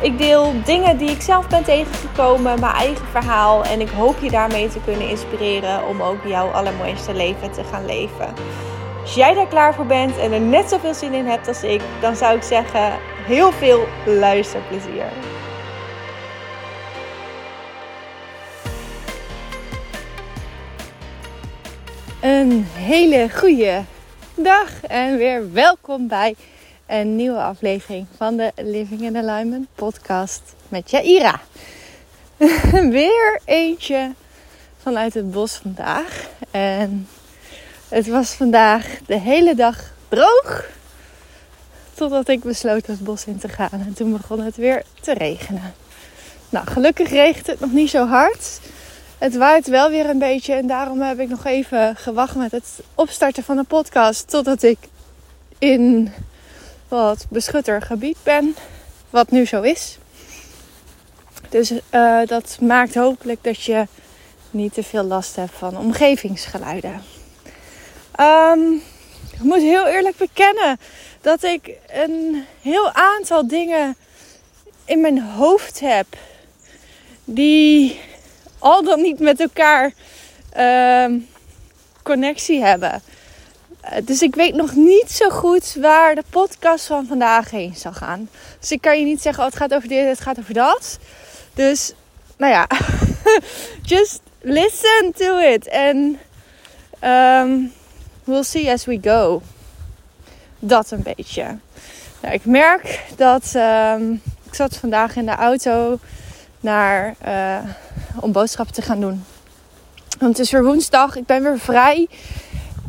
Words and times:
Ik 0.00 0.18
deel 0.18 0.52
dingen 0.64 0.96
die 0.96 1.10
ik 1.10 1.20
zelf 1.20 1.48
ben 1.48 1.64
tegengekomen, 1.64 2.60
mijn 2.60 2.74
eigen 2.74 3.06
verhaal. 3.06 3.64
En 3.64 3.80
ik 3.80 3.88
hoop 3.88 4.18
je 4.20 4.30
daarmee 4.30 4.68
te 4.68 4.80
kunnen 4.84 5.08
inspireren 5.08 5.86
om 5.88 6.02
ook 6.02 6.24
jouw 6.24 6.48
allermooiste 6.48 7.14
leven 7.14 7.52
te 7.52 7.64
gaan 7.64 7.86
leven. 7.86 8.34
Als 9.00 9.14
jij 9.14 9.34
daar 9.34 9.48
klaar 9.48 9.74
voor 9.74 9.86
bent 9.86 10.18
en 10.18 10.32
er 10.32 10.40
net 10.40 10.68
zoveel 10.68 10.94
zin 10.94 11.12
in 11.12 11.26
hebt 11.26 11.48
als 11.48 11.62
ik, 11.62 11.80
dan 12.00 12.16
zou 12.16 12.36
ik 12.36 12.42
zeggen: 12.42 12.92
heel 13.26 13.52
veel 13.52 13.86
luisterplezier. 14.06 15.06
Een 22.20 22.66
hele 22.74 23.28
goede 23.34 23.82
dag 24.34 24.84
en 24.86 25.16
weer 25.16 25.52
welkom 25.52 26.08
bij 26.08 26.34
een 26.88 27.16
nieuwe 27.16 27.40
aflevering 27.40 28.06
van 28.16 28.36
de 28.36 28.52
Living 28.56 29.00
in 29.00 29.16
Alignment 29.16 29.66
podcast 29.74 30.42
met 30.68 30.90
Jaira. 30.90 31.40
weer 32.98 33.40
eentje 33.44 34.12
vanuit 34.82 35.14
het 35.14 35.30
bos 35.30 35.54
vandaag. 35.54 36.28
En 36.50 37.08
het 37.88 38.06
was 38.06 38.30
vandaag 38.30 38.98
de 39.06 39.18
hele 39.18 39.54
dag 39.54 39.92
droog. 40.08 40.64
Totdat 41.94 42.28
ik 42.28 42.42
besloot 42.42 42.86
het 42.86 43.04
bos 43.04 43.24
in 43.24 43.38
te 43.38 43.48
gaan. 43.48 43.70
En 43.72 43.94
toen 43.94 44.12
begon 44.12 44.40
het 44.40 44.56
weer 44.56 44.82
te 45.00 45.14
regenen. 45.14 45.74
Nou, 46.48 46.66
gelukkig 46.66 47.10
regent 47.10 47.46
het 47.46 47.60
nog 47.60 47.72
niet 47.72 47.90
zo 47.90 48.06
hard. 48.06 48.60
Het 49.18 49.36
waait 49.36 49.66
wel 49.66 49.90
weer 49.90 50.08
een 50.08 50.18
beetje. 50.18 50.54
En 50.54 50.66
daarom 50.66 51.00
heb 51.00 51.20
ik 51.20 51.28
nog 51.28 51.44
even 51.44 51.96
gewacht 51.96 52.34
met 52.34 52.50
het 52.50 52.80
opstarten 52.94 53.42
van 53.42 53.56
de 53.56 53.64
podcast. 53.64 54.30
Totdat 54.30 54.62
ik 54.62 54.78
in 55.58 56.12
wat 56.88 57.26
beschutter 57.28 57.82
gebied 57.82 58.16
ben. 58.22 58.56
Wat 59.10 59.30
nu 59.30 59.46
zo 59.46 59.62
is. 59.62 59.98
Dus 61.48 61.70
uh, 61.70 62.20
dat 62.26 62.58
maakt 62.60 62.94
hopelijk 62.94 63.44
dat 63.44 63.62
je 63.62 63.86
niet 64.50 64.74
te 64.74 64.82
veel 64.82 65.02
last 65.04 65.36
hebt 65.36 65.52
van 65.54 65.78
omgevingsgeluiden. 65.78 67.02
Um, 68.20 68.82
ik 69.32 69.42
moet 69.42 69.60
heel 69.60 69.86
eerlijk 69.86 70.16
bekennen 70.16 70.78
dat 71.20 71.42
ik 71.42 71.70
een 71.86 72.44
heel 72.62 72.92
aantal 72.92 73.48
dingen 73.48 73.96
in 74.84 75.00
mijn 75.00 75.22
hoofd 75.22 75.80
heb. 75.80 76.06
Die 77.24 78.00
al 78.58 78.82
dan 78.82 79.00
niet 79.00 79.18
met 79.18 79.40
elkaar 79.40 79.92
uh, 80.56 81.20
connectie 82.02 82.62
hebben. 82.62 83.02
Eh, 83.88 84.06
dus 84.06 84.22
ik 84.22 84.34
weet 84.34 84.54
nog 84.54 84.74
niet 84.74 85.10
zo 85.10 85.28
goed 85.28 85.76
waar 85.80 86.14
de 86.14 86.24
podcast 86.30 86.86
van 86.86 87.06
vandaag 87.06 87.50
heen 87.50 87.74
zal 87.76 87.92
gaan. 87.92 88.28
Dus 88.60 88.72
ik 88.72 88.80
kan 88.80 88.98
je 88.98 89.04
niet 89.04 89.22
zeggen, 89.22 89.42
oh, 89.42 89.48
het 89.48 89.58
gaat 89.58 89.74
over 89.74 89.88
dit, 89.88 90.08
het 90.08 90.20
gaat 90.20 90.38
over 90.38 90.54
dat. 90.54 90.98
Dus, 91.54 91.92
nou 92.36 92.52
ja, 92.52 92.66
just 93.82 94.20
listen 94.40 95.12
to 95.16 95.38
it. 95.38 95.68
En 95.68 96.18
um, 97.04 97.72
we'll 98.24 98.42
see 98.42 98.72
as 98.72 98.84
we 98.84 98.98
go. 99.02 99.42
Dat 100.58 100.90
een 100.90 101.02
beetje. 101.02 101.58
Nou, 102.22 102.34
ik 102.34 102.44
merk 102.44 103.04
dat 103.16 103.52
um, 103.54 104.22
ik 104.46 104.54
zat 104.54 104.76
vandaag 104.76 105.16
in 105.16 105.26
de 105.26 105.34
auto 105.34 105.98
naar, 106.60 107.14
uh, 107.26 107.58
om 108.20 108.32
boodschappen 108.32 108.74
te 108.74 108.82
gaan 108.82 109.00
doen. 109.00 109.24
Want 110.18 110.36
het 110.36 110.46
is 110.46 110.50
weer 110.50 110.64
woensdag, 110.64 111.16
ik 111.16 111.26
ben 111.26 111.42
weer 111.42 111.58
vrij. 111.58 112.08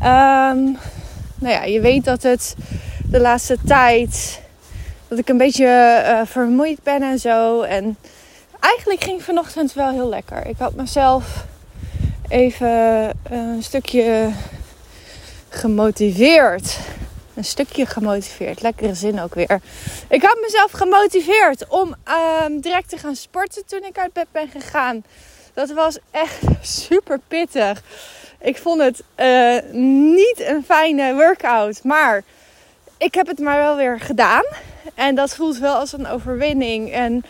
Um, 0.01 0.77
nou 1.35 1.53
ja, 1.53 1.63
je 1.63 1.79
weet 1.81 2.05
dat 2.05 2.23
het 2.23 2.55
de 3.09 3.19
laatste 3.19 3.57
tijd 3.65 4.41
dat 5.07 5.17
ik 5.17 5.29
een 5.29 5.37
beetje 5.37 5.65
uh, 6.05 6.21
vermoeid 6.25 6.83
ben 6.83 7.01
en 7.01 7.19
zo. 7.19 7.61
En 7.61 7.97
eigenlijk 8.59 9.03
ging 9.03 9.23
vanochtend 9.23 9.73
wel 9.73 9.91
heel 9.91 10.09
lekker. 10.09 10.45
Ik 10.45 10.57
had 10.57 10.73
mezelf 10.73 11.45
even 12.27 12.69
een 13.23 13.63
stukje 13.63 14.31
gemotiveerd. 15.49 16.77
Een 17.33 17.45
stukje 17.45 17.85
gemotiveerd. 17.85 18.61
Lekkere 18.61 18.93
zin 18.93 19.21
ook 19.21 19.35
weer. 19.35 19.61
Ik 20.09 20.21
had 20.21 20.37
mezelf 20.41 20.71
gemotiveerd 20.71 21.67
om 21.67 21.95
um, 22.43 22.59
direct 22.59 22.89
te 22.89 22.97
gaan 22.97 23.15
sporten 23.15 23.65
toen 23.65 23.83
ik 23.83 23.97
uit 23.97 24.13
bed 24.13 24.27
ben 24.31 24.49
gegaan. 24.49 25.03
Dat 25.53 25.71
was 25.71 25.97
echt 26.11 26.39
super 26.81 27.19
pittig. 27.27 27.81
Ik 28.41 28.57
vond 28.57 28.81
het 28.81 29.03
uh, 29.17 29.71
niet 30.11 30.43
een 30.45 30.63
fijne 30.63 31.13
workout. 31.13 31.83
Maar 31.83 32.23
ik 32.97 33.13
heb 33.13 33.27
het 33.27 33.39
maar 33.39 33.57
wel 33.57 33.75
weer 33.75 33.99
gedaan. 33.99 34.43
En 34.95 35.15
dat 35.15 35.35
voelt 35.35 35.57
wel 35.57 35.75
als 35.75 35.93
een 35.93 36.07
overwinning. 36.07 36.91
En 36.91 37.25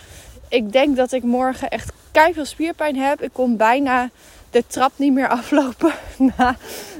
ik 0.47 0.72
denk 0.72 0.96
dat 0.96 1.12
ik 1.12 1.24
morgen 1.24 1.70
echt 1.70 1.92
veel 2.34 2.46
spierpijn 2.46 2.96
heb. 2.96 3.22
Ik 3.22 3.34
kon 3.34 3.58
bijna 3.58 4.09
de 4.50 4.64
trap 4.68 4.92
niet 4.96 5.14
meer 5.14 5.28
aflopen 5.40 5.94
na, 6.18 6.56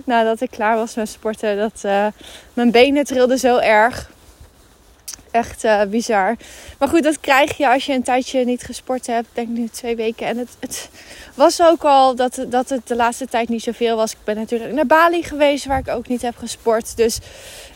nadat 0.06 0.42
ik 0.42 0.52
klaar 0.52 0.76
was 0.76 0.96
met 0.96 1.10
sporten. 1.10 1.58
Dat, 1.58 1.82
uh, 1.86 2.08
mijn 2.54 2.72
benen 2.72 3.04
trilden 3.04 3.40
zo 3.40 3.58
erg. 3.58 4.10
Echt 5.32 5.64
uh, 5.64 5.82
bizar. 5.82 6.36
Maar 6.80 6.88
goed, 6.88 7.04
dat 7.04 7.20
krijg 7.20 7.58
je 7.58 7.70
als 7.70 7.86
je 7.86 7.94
een 7.94 8.04
tijdje 8.04 8.46
niet 8.46 8.64
gesport 8.64 9.08
hebt. 9.08 9.28
Ik 9.28 9.36
denk 9.36 9.48
nu 9.48 9.68
twee 9.68 9.96
weken. 9.96 10.28
En 10.28 10.38
het, 10.38 10.50
het 10.60 10.90
was 11.34 11.62
ook 11.62 11.84
al 11.84 12.16
dat, 12.16 12.46
dat 12.48 12.70
het 12.70 12.88
de 12.88 12.96
laatste 12.96 13.28
tijd 13.28 13.50
niet 13.50 13.64
zoveel 13.64 13.96
was. 13.96 14.12
Ik 14.12 14.18
ben 14.24 14.36
natuurlijk 14.36 14.74
naar 14.74 14.86
Bali 14.86 15.24
geweest 15.24 15.66
waar 15.66 15.80
ik 15.80 15.88
ook 15.88 16.08
niet 16.08 16.22
heb 16.22 16.38
gesport. 16.38 16.98
Dus 16.98 17.20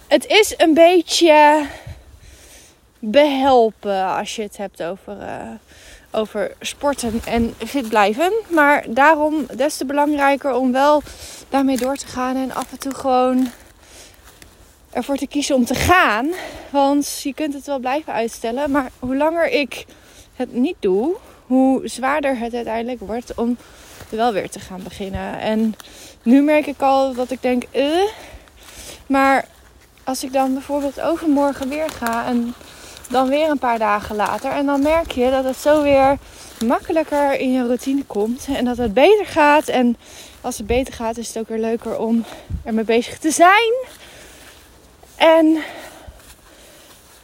het 0.07 0.25
is 0.25 0.53
een 0.57 0.73
beetje 0.73 1.65
behelpen 2.99 4.05
als 4.05 4.35
je 4.35 4.41
het 4.41 4.57
hebt 4.57 4.83
over, 4.83 5.17
uh, 5.17 5.49
over 6.11 6.51
sporten 6.59 7.21
en 7.25 7.53
fit 7.65 7.89
blijven. 7.89 8.33
Maar 8.47 8.85
daarom 8.87 9.45
des 9.55 9.77
te 9.77 9.85
belangrijker 9.85 10.53
om 10.53 10.71
wel 10.71 11.01
daarmee 11.49 11.77
door 11.77 11.95
te 11.95 12.07
gaan 12.07 12.35
en 12.35 12.53
af 12.53 12.71
en 12.71 12.79
toe 12.79 12.95
gewoon 12.95 13.51
ervoor 14.93 15.17
te 15.17 15.27
kiezen 15.27 15.55
om 15.55 15.65
te 15.65 15.75
gaan. 15.75 16.29
Want 16.69 17.19
je 17.23 17.33
kunt 17.33 17.53
het 17.53 17.65
wel 17.65 17.79
blijven 17.79 18.13
uitstellen. 18.13 18.71
Maar 18.71 18.91
hoe 18.99 19.15
langer 19.15 19.49
ik 19.49 19.85
het 20.35 20.53
niet 20.53 20.75
doe, 20.79 21.15
hoe 21.45 21.87
zwaarder 21.87 22.37
het 22.37 22.53
uiteindelijk 22.53 22.99
wordt 22.99 23.35
om 23.35 23.57
wel 24.09 24.33
weer 24.33 24.49
te 24.49 24.59
gaan 24.59 24.83
beginnen. 24.83 25.39
En 25.39 25.75
nu 26.23 26.41
merk 26.41 26.65
ik 26.65 26.81
al 26.81 27.13
dat 27.13 27.31
ik 27.31 27.41
denk, 27.41 27.63
eh. 27.71 28.01
Maar 29.07 29.45
als 30.03 30.23
ik 30.23 30.33
dan 30.33 30.53
bijvoorbeeld 30.53 31.01
overmorgen 31.01 31.69
weer 31.69 31.89
ga 31.89 32.25
en 32.25 32.53
dan 33.09 33.29
weer 33.29 33.49
een 33.49 33.59
paar 33.59 33.79
dagen 33.79 34.15
later. 34.15 34.51
En 34.51 34.65
dan 34.65 34.81
merk 34.81 35.11
je 35.11 35.29
dat 35.29 35.43
het 35.43 35.57
zo 35.57 35.81
weer 35.81 36.17
makkelijker 36.65 37.39
in 37.39 37.51
je 37.51 37.65
routine 37.65 38.03
komt. 38.03 38.47
En 38.55 38.65
dat 38.65 38.77
het 38.77 38.93
beter 38.93 39.25
gaat. 39.25 39.67
En 39.67 39.97
als 40.41 40.57
het 40.57 40.67
beter 40.67 40.93
gaat, 40.93 41.17
is 41.17 41.27
het 41.27 41.37
ook 41.37 41.47
weer 41.47 41.59
leuker 41.59 41.97
om 41.97 42.25
ermee 42.63 42.83
bezig 42.83 43.17
te 43.17 43.31
zijn. 43.31 43.73
En 45.23 45.63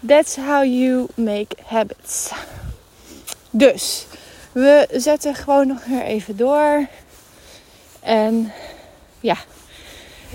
that's 0.07 0.35
how 0.35 0.63
you 0.63 1.07
make 1.15 1.55
habits. 1.65 2.31
Dus 3.49 4.05
we 4.51 4.87
zetten 4.91 5.35
gewoon 5.35 5.67
nog 5.67 5.85
weer 5.85 6.01
even 6.01 6.37
door. 6.37 6.87
En 7.99 8.51
ja, 9.19 9.35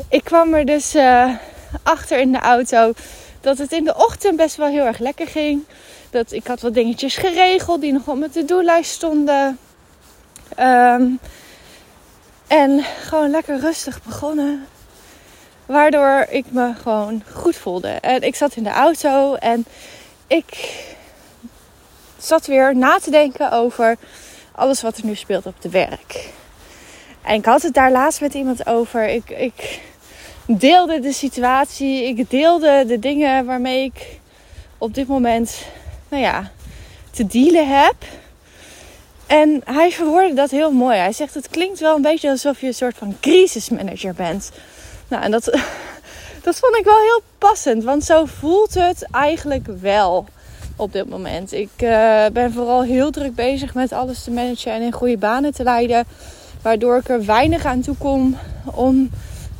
ik 0.08 0.24
kwam 0.24 0.54
er 0.54 0.64
dus 0.64 0.94
uh, 0.94 1.34
achter 1.82 2.18
in 2.18 2.32
de 2.32 2.38
auto 2.38 2.92
dat 3.40 3.58
het 3.58 3.72
in 3.72 3.84
de 3.84 3.94
ochtend 3.94 4.36
best 4.36 4.56
wel 4.56 4.68
heel 4.68 4.84
erg 4.84 4.98
lekker 4.98 5.26
ging. 5.26 5.64
Dat 6.10 6.32
ik 6.32 6.46
had 6.46 6.60
wat 6.60 6.74
dingetjes 6.74 7.16
geregeld 7.16 7.80
die 7.80 7.92
nog 7.92 8.08
op 8.08 8.18
mijn 8.18 8.30
to-do-lijst 8.30 8.90
stonden. 8.90 9.58
Um, 10.60 11.18
en 12.46 12.84
gewoon 13.00 13.30
lekker 13.30 13.60
rustig 13.60 14.02
begonnen. 14.02 14.66
Waardoor 15.66 16.26
ik 16.30 16.44
me 16.48 16.74
gewoon 16.82 17.22
goed 17.32 17.56
voelde. 17.56 17.88
En 17.88 18.22
ik 18.22 18.34
zat 18.34 18.56
in 18.56 18.62
de 18.62 18.70
auto 18.70 19.34
en 19.34 19.66
ik 20.26 20.82
zat 22.18 22.46
weer 22.46 22.76
na 22.76 22.98
te 22.98 23.10
denken 23.10 23.52
over 23.52 23.96
alles 24.52 24.82
wat 24.82 24.96
er 24.96 25.04
nu 25.04 25.14
speelt 25.14 25.46
op 25.46 25.60
de 25.60 25.70
werk. 25.70 26.32
En 27.22 27.34
ik 27.34 27.44
had 27.44 27.62
het 27.62 27.74
daar 27.74 27.90
laatst 27.90 28.20
met 28.20 28.34
iemand 28.34 28.66
over. 28.66 29.08
Ik, 29.08 29.30
ik 29.30 29.80
deelde 30.46 31.00
de 31.00 31.12
situatie. 31.12 32.04
Ik 32.04 32.30
deelde 32.30 32.84
de 32.86 32.98
dingen 32.98 33.44
waarmee 33.44 33.84
ik 33.84 34.18
op 34.78 34.94
dit 34.94 35.06
moment, 35.06 35.66
nou 36.08 36.22
ja, 36.22 36.50
te 37.10 37.26
dealen 37.26 37.68
heb. 37.68 37.94
En 39.26 39.60
hij 39.64 39.90
verwoordde 39.90 40.34
dat 40.34 40.50
heel 40.50 40.72
mooi. 40.72 40.98
Hij 40.98 41.12
zegt: 41.12 41.34
Het 41.34 41.48
klinkt 41.48 41.80
wel 41.80 41.96
een 41.96 42.02
beetje 42.02 42.30
alsof 42.30 42.60
je 42.60 42.66
een 42.66 42.74
soort 42.74 42.96
van 42.96 43.16
crisismanager 43.20 44.14
bent. 44.14 44.50
Nou, 45.14 45.26
en 45.26 45.32
dat, 45.32 45.44
dat 46.46 46.56
vond 46.56 46.76
ik 46.76 46.84
wel 46.84 46.98
heel 46.98 47.22
passend, 47.38 47.84
want 47.84 48.04
zo 48.04 48.24
voelt 48.24 48.74
het 48.74 49.06
eigenlijk 49.10 49.66
wel 49.80 50.26
op 50.76 50.92
dit 50.92 51.08
moment. 51.08 51.52
Ik 51.52 51.70
uh, 51.78 52.26
ben 52.32 52.52
vooral 52.52 52.82
heel 52.82 53.10
druk 53.10 53.34
bezig 53.34 53.74
met 53.74 53.92
alles 53.92 54.24
te 54.24 54.30
managen 54.30 54.72
en 54.72 54.82
in 54.82 54.92
goede 54.92 55.16
banen 55.16 55.52
te 55.52 55.62
leiden. 55.62 56.04
Waardoor 56.62 56.96
ik 56.96 57.08
er 57.08 57.24
weinig 57.24 57.64
aan 57.64 57.80
toe 57.80 57.96
kom 57.96 58.38
om 58.64 59.10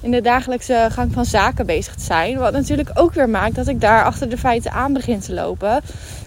in 0.01 0.11
de 0.11 0.21
dagelijkse 0.21 0.89
gang 0.91 1.13
van 1.13 1.25
zaken 1.25 1.67
bezig 1.67 1.95
te 1.95 2.05
zijn. 2.05 2.39
Wat 2.39 2.53
natuurlijk 2.53 2.91
ook 2.95 3.13
weer 3.13 3.29
maakt 3.29 3.55
dat 3.55 3.69
ik 3.69 3.81
daar 3.81 4.05
achter 4.05 4.29
de 4.29 4.39
feiten 4.39 4.73
aan 4.73 4.93
begin 4.93 5.21
te 5.21 5.35
lopen. 5.35 5.83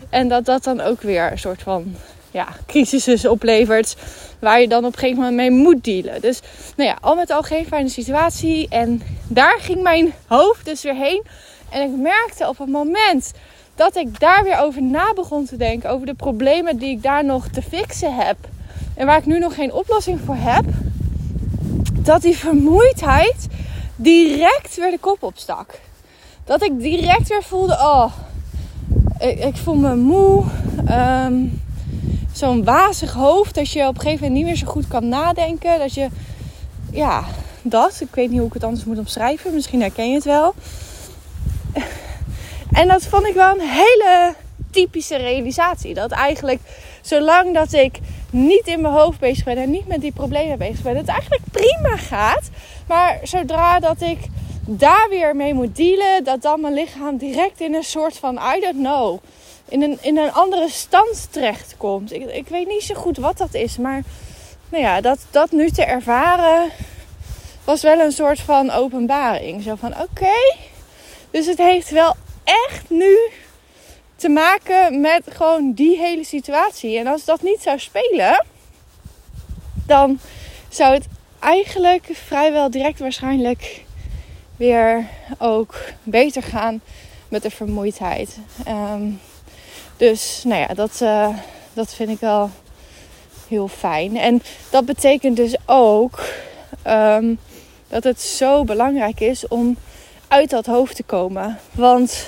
En 0.10 0.28
dat 0.28 0.46
dat 0.46 0.64
dan 0.64 0.82
ook 0.82 1.02
weer 1.02 1.32
een 1.32 1.40
soort 1.40 1.62
van 1.62 1.96
ja, 2.38 2.48
crisissen 2.66 3.32
oplevert. 3.32 3.96
Waar 4.40 4.62
je 4.62 4.68
dan 4.68 4.86
op 4.86 4.94
een 4.94 5.00
gegeven 5.00 5.24
moment 5.24 5.36
mee 5.36 5.52
moet 5.52 5.84
dealen. 5.84 6.22
Dus 6.22 6.40
nou 6.76 6.90
ja, 6.90 6.98
al 7.02 7.16
met 7.16 7.30
al 7.32 7.42
geen 7.42 7.66
fijne 7.66 7.90
situatie. 7.90 8.68
En 8.70 9.02
daar 9.28 9.58
ging 9.60 9.82
mijn 9.82 10.14
hoofd 10.28 10.66
dus 10.66 10.84
weer 10.84 10.96
heen. 10.96 11.24
En 11.70 11.82
ik 11.82 12.00
merkte 12.00 12.48
op 12.48 12.58
het 12.58 12.70
moment 12.70 13.34
dat 13.76 13.96
ik 13.96 14.20
daar 14.20 14.44
weer 14.44 14.60
over 14.60 14.84
na 14.84 15.14
begon 15.14 15.46
te 15.46 15.58
denken. 15.58 15.90
Over 15.90 16.06
de 16.06 16.14
problemen 16.14 16.78
die 16.78 16.90
ik 16.90 17.04
daar 17.04 17.26
nog 17.26 17.48
te 17.48 17.62
fixen 17.62 18.16
heb. 18.16 18.38
En 18.96 19.06
waar 19.06 19.18
ik 19.18 19.26
nu 19.26 19.40
nog 19.40 19.56
geen 19.56 19.74
oplossing 19.74 20.20
voor 20.26 20.38
heb. 20.38 20.66
Dat 21.94 22.22
die 22.22 22.38
vermoeidheid 22.38 23.48
direct 23.96 24.76
weer 24.76 24.92
de 24.92 25.00
kop 25.00 25.24
opstak. 25.24 25.80
Dat 26.46 26.64
ik 26.64 26.80
direct 26.80 27.28
weer 27.28 27.44
voelde, 27.44 27.74
oh, 27.74 28.12
ik, 29.20 29.44
ik 29.44 29.56
voel 29.56 29.76
me 29.76 29.96
moe. 29.96 30.44
Um, 30.90 31.66
Zo'n 32.38 32.64
wazig 32.64 33.14
hoofd, 33.14 33.56
dat 33.56 33.72
je 33.72 33.88
op 33.88 33.96
een 33.96 34.02
gegeven 34.02 34.28
moment 34.28 34.34
niet 34.34 34.46
meer 34.46 34.56
zo 34.56 34.72
goed 34.72 34.88
kan 34.88 35.08
nadenken. 35.08 35.80
Dat 35.80 35.94
je, 35.94 36.08
ja, 36.92 37.24
dat. 37.62 37.98
Ik 38.02 38.16
weet 38.16 38.30
niet 38.30 38.38
hoe 38.38 38.48
ik 38.48 38.54
het 38.54 38.64
anders 38.64 38.86
moet 38.86 38.98
omschrijven. 38.98 39.54
Misschien 39.54 39.82
herken 39.82 40.10
je 40.10 40.16
het 40.16 40.24
wel. 40.24 40.54
En 42.72 42.88
dat 42.88 43.04
vond 43.04 43.28
ik 43.28 43.34
wel 43.34 43.54
een 43.54 43.70
hele 43.70 44.34
typische 44.72 45.16
realisatie. 45.16 45.94
Dat 45.94 46.12
eigenlijk, 46.12 46.60
zolang 47.02 47.54
dat 47.54 47.74
ik 47.74 48.00
niet 48.30 48.68
in 48.68 48.82
mijn 48.82 48.94
hoofd 48.94 49.20
bezig 49.20 49.44
ben 49.44 49.58
en 49.58 49.70
niet 49.70 49.88
met 49.88 50.02
die 50.02 50.12
problemen 50.12 50.58
bezig 50.58 50.82
ben, 50.82 50.98
het 50.98 51.08
eigenlijk 51.08 51.44
prima 51.52 51.98
gaat. 51.98 52.50
Maar 52.88 53.20
zodra 53.24 53.80
dat 53.80 54.02
ik 54.02 54.18
daar 54.70 55.08
weer 55.10 55.36
mee 55.36 55.54
moet 55.54 55.76
dealen, 55.76 56.24
dat 56.24 56.42
dan 56.42 56.62
mijn 56.62 56.74
lichaam 56.74 57.18
direct 57.18 57.62
in 57.62 57.74
een 57.74 57.84
soort 57.84 58.18
van, 58.18 58.36
I 58.56 58.60
don't 58.60 58.76
know, 58.76 59.20
in 59.70 59.82
een, 59.82 59.98
in 60.02 60.18
een 60.18 60.34
andere 60.34 60.70
stand 60.70 61.28
terechtkomt. 61.32 62.14
Ik, 62.14 62.26
ik 62.26 62.48
weet 62.48 62.68
niet 62.68 62.84
zo 62.84 62.96
goed 62.96 63.18
wat 63.18 63.38
dat 63.38 63.54
is, 63.54 63.78
maar 63.78 64.04
nou 64.70 64.84
ja, 64.84 65.02
dat, 65.02 65.20
dat 65.32 65.52
nu 65.52 65.70
te 65.70 65.84
ervaren 65.84 66.72
was 67.64 67.82
wel 67.82 68.00
een 68.00 68.12
soort 68.12 68.40
van 68.40 68.72
openbaring. 68.72 69.64
Zo 69.64 69.76
van 69.76 69.94
oké, 70.02 70.56
dus 71.32 71.46
het 71.46 71.58
heeft 71.58 71.90
wel 71.90 72.16
echt 72.44 72.90
nu 72.90 73.18
te 74.16 74.30
maken 74.30 75.02
met 75.02 75.24
gewoon 75.30 75.74
die 75.74 75.98
hele 75.98 76.24
situatie. 76.24 76.98
En 76.98 77.08
als 77.08 77.26
dat 77.26 77.42
niet 77.42 77.62
zou 77.62 77.80
spelen, 77.80 78.46
dan 79.86 80.20
zou 80.70 80.94
het 80.94 81.06
eigenlijk 81.40 82.10
vrijwel 82.12 82.72
direct 82.72 83.00
waarschijnlijk 83.00 83.86
weer 84.58 85.08
ook 85.38 85.76
beter 86.04 86.44
gaan 86.44 86.82
met 87.30 87.42
de 87.42 87.52
vermoeidheid. 87.52 88.38
Ehm, 88.66 89.10
dus 89.98 90.42
nou 90.46 90.62
ja, 90.62 90.74
dat, 90.74 91.00
uh, 91.04 91.38
dat 91.74 91.94
vind 91.94 92.10
ik 92.10 92.20
wel 92.20 92.50
heel 93.48 93.68
fijn. 93.68 94.18
En 94.18 94.42
dat 94.70 94.86
betekent 94.86 95.36
dus 95.36 95.56
ook 95.66 96.20
um, 96.88 97.40
dat 97.88 98.04
het 98.04 98.22
zo 98.22 98.64
belangrijk 98.64 99.20
is 99.20 99.48
om 99.48 99.78
uit 100.28 100.50
dat 100.50 100.66
hoofd 100.66 100.96
te 100.96 101.04
komen. 101.04 101.60
Want 101.72 102.28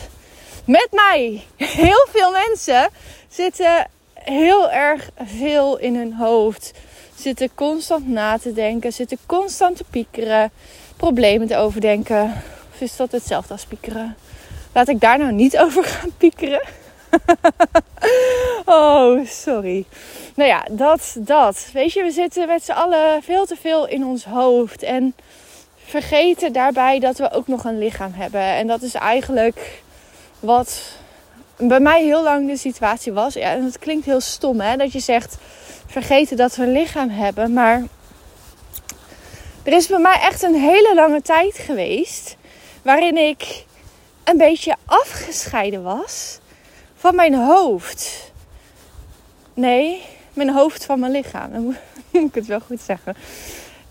met 0.66 0.88
mij, 0.92 1.44
heel 1.56 2.08
veel 2.10 2.32
mensen 2.32 2.90
zitten 3.30 3.88
heel 4.14 4.72
erg 4.72 5.10
veel 5.26 5.78
in 5.78 5.96
hun 5.96 6.14
hoofd. 6.14 6.72
Zitten 7.16 7.50
constant 7.56 8.08
na 8.08 8.38
te 8.38 8.54
denken, 8.54 8.94
zitten 8.94 9.18
constant 9.26 9.78
te 9.78 9.84
piekeren, 9.90 10.52
problemen 11.00 11.48
te 11.48 11.58
overdenken. 11.58 12.34
Of 12.74 12.82
is 12.82 12.96
dat 12.96 13.12
hetzelfde 13.12 13.54
als 13.54 13.66
piekeren? 13.66 14.16
Laat 14.74 14.88
ik 14.88 15.00
daar 15.00 15.18
nou 15.18 15.32
niet 15.32 15.58
over 15.64 15.84
gaan 15.84 16.12
piekeren. 16.18 16.62
oh, 18.66 19.26
sorry. 19.26 19.86
Nou 20.36 20.50
ja, 20.50 20.66
dat, 20.72 21.16
dat. 21.20 21.70
Weet 21.74 21.94
je, 21.94 22.04
we 22.04 22.12
zitten 22.12 22.48
met 22.48 22.64
z'n 22.64 22.72
allen 22.72 23.24
veel 23.24 23.46
te 23.46 23.56
veel 23.56 23.88
in 23.88 24.06
ons 24.06 24.26
hoofd. 24.26 24.84
En 24.84 25.14
vergeten 25.86 26.54
daarbij 26.54 27.00
dat 27.00 27.18
we 27.18 27.32
ook 27.32 27.48
nog 27.48 27.64
een 27.64 27.78
lichaam 27.78 28.14
hebben. 28.14 28.42
En 28.42 28.68
dat 28.68 28.82
is 28.82 28.94
eigenlijk 28.94 29.82
wat 30.40 30.82
bij 31.58 31.80
mij 31.80 32.04
heel 32.04 32.24
lang 32.24 32.48
de 32.48 32.58
situatie 32.58 33.12
was. 33.12 33.34
Ja, 33.34 33.52
en 33.52 33.64
het 33.64 33.80
klinkt 33.80 34.06
heel 34.06 34.22
stom, 34.22 34.60
hè, 34.60 34.76
dat 34.76 34.92
je 34.92 35.00
zegt 35.00 35.38
vergeten 35.88 36.38
dat 36.38 36.56
we 36.56 36.64
een 36.64 36.72
lichaam 36.72 37.10
hebben. 37.10 37.54
Maar 37.54 37.84
er 39.64 39.74
is 39.74 39.88
bij 39.88 40.00
mij 40.00 40.20
echt 40.22 40.44
een 40.44 40.56
hele 40.56 40.92
lange 40.96 41.22
tijd 41.22 41.58
geweest 41.58 42.38
waarin 42.82 43.18
ik 43.18 43.66
een 44.24 44.38
beetje 44.38 44.76
afgescheiden 44.86 45.84
was 45.84 46.40
van 46.96 47.16
mijn 47.16 47.36
hoofd. 47.36 48.32
Nee, 49.54 50.02
mijn 50.34 50.50
hoofd 50.50 50.86
van 50.86 51.00
mijn 51.00 51.12
lichaam. 51.12 51.52
Dan 51.54 51.64
moet 51.64 51.78
ik 52.12 52.36
het 52.36 52.46
wel 52.46 52.60
goed 52.60 52.82
zeggen. 52.82 53.16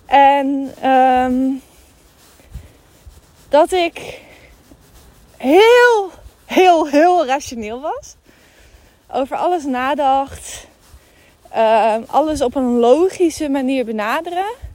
En 0.06 0.75
um, 0.91 1.62
dat 3.49 3.73
ik 3.73 4.20
heel, 5.37 6.11
heel, 6.44 6.88
heel 6.88 7.26
rationeel 7.26 7.81
was. 7.81 8.15
Over 9.12 9.37
alles 9.37 9.65
nadacht. 9.65 10.67
Um, 11.56 12.05
alles 12.06 12.41
op 12.41 12.55
een 12.55 12.79
logische 12.79 13.49
manier 13.49 13.85
benaderen. 13.85 14.67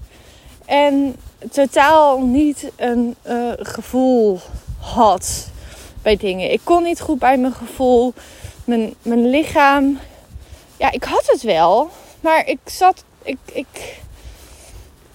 En 0.66 1.16
totaal 1.52 2.22
niet 2.22 2.72
een 2.76 3.16
uh, 3.28 3.52
gevoel 3.58 4.40
had 4.80 5.48
bij 6.02 6.16
dingen. 6.16 6.52
Ik 6.52 6.62
kon 6.64 6.84
niet 6.84 7.02
goed 7.02 7.20
bij 7.20 7.38
mijn 7.38 7.54
gevoel. 7.54 8.14
Mijn, 8.66 8.94
mijn 9.02 9.30
lichaam. 9.30 10.00
Ja, 10.78 10.92
ik 10.92 11.04
had 11.04 11.24
het 11.26 11.42
wel. 11.42 11.90
Maar 12.22 12.48
ik 12.48 12.60
zat. 12.66 13.04
Ik, 13.24 13.38
ik, 13.54 14.02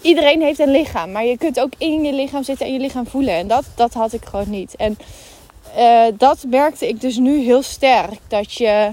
iedereen 0.00 0.42
heeft 0.42 0.58
een 0.58 0.70
lichaam. 0.70 1.12
Maar 1.12 1.24
je 1.24 1.38
kunt 1.38 1.60
ook 1.60 1.72
in 1.78 2.04
je 2.04 2.12
lichaam 2.12 2.42
zitten 2.42 2.66
en 2.66 2.72
je 2.72 2.80
lichaam 2.80 3.06
voelen. 3.06 3.34
En 3.34 3.48
dat, 3.48 3.64
dat 3.74 3.92
had 3.92 4.12
ik 4.12 4.24
gewoon 4.24 4.50
niet. 4.50 4.76
En 4.76 4.98
uh, 5.76 6.04
dat 6.14 6.44
merkte 6.48 6.88
ik 6.88 7.00
dus 7.00 7.16
nu 7.16 7.38
heel 7.38 7.62
sterk. 7.62 8.18
Dat 8.28 8.52
je. 8.52 8.92